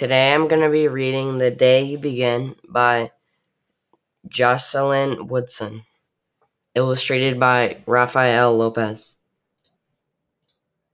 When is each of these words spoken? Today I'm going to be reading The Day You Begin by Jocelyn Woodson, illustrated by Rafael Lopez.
Today 0.00 0.32
I'm 0.32 0.48
going 0.48 0.62
to 0.62 0.70
be 0.70 0.88
reading 0.88 1.36
The 1.36 1.50
Day 1.50 1.82
You 1.82 1.98
Begin 1.98 2.56
by 2.66 3.10
Jocelyn 4.26 5.26
Woodson, 5.26 5.82
illustrated 6.74 7.38
by 7.38 7.82
Rafael 7.84 8.56
Lopez. 8.56 9.16